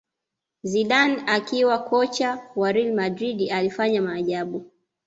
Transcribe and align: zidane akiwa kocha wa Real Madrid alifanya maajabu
zidane 0.63 1.23
akiwa 1.27 1.79
kocha 1.79 2.39
wa 2.55 2.71
Real 2.71 2.93
Madrid 2.93 3.51
alifanya 3.51 4.01
maajabu 4.01 4.71